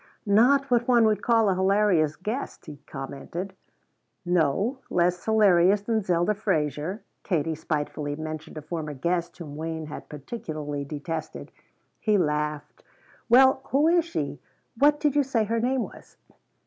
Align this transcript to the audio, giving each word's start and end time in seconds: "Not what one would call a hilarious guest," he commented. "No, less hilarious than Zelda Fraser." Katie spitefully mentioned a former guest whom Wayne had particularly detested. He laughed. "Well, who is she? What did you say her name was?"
"Not 0.25 0.71
what 0.71 0.87
one 0.87 1.05
would 1.05 1.21
call 1.21 1.47
a 1.47 1.53
hilarious 1.53 2.15
guest," 2.15 2.65
he 2.65 2.77
commented. 2.87 3.53
"No, 4.25 4.79
less 4.89 5.23
hilarious 5.25 5.81
than 5.81 6.01
Zelda 6.01 6.33
Fraser." 6.33 7.03
Katie 7.21 7.53
spitefully 7.53 8.15
mentioned 8.15 8.57
a 8.57 8.63
former 8.63 8.95
guest 8.95 9.37
whom 9.37 9.55
Wayne 9.57 9.85
had 9.85 10.09
particularly 10.09 10.83
detested. 10.85 11.51
He 11.99 12.17
laughed. 12.17 12.83
"Well, 13.29 13.61
who 13.65 13.87
is 13.89 14.03
she? 14.05 14.39
What 14.75 14.99
did 14.99 15.15
you 15.15 15.21
say 15.21 15.43
her 15.43 15.59
name 15.59 15.83
was?" 15.83 16.17